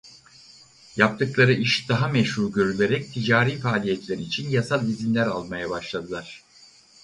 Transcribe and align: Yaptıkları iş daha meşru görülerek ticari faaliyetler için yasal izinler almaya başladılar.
Yaptıkları 0.97 1.53
iş 1.53 1.89
daha 1.89 2.07
meşru 2.07 2.51
görülerek 2.51 3.13
ticari 3.13 3.57
faaliyetler 3.59 4.17
için 4.17 4.49
yasal 4.49 4.87
izinler 4.87 5.27
almaya 5.27 5.69
başladılar. 5.69 6.43